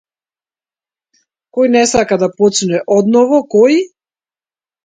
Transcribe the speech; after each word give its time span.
Кој 1.57 1.69
не 1.75 1.83
сака 1.93 2.19
да 2.23 2.31
почне 2.39 2.81
одново, 2.97 3.43
кој? 3.57 3.79